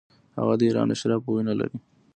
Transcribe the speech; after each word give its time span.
هغه 0.37 0.53
د 0.59 0.61
ایران 0.67 0.87
اشرافو 0.95 1.29
وینه 1.33 1.53
لري. 1.59 1.77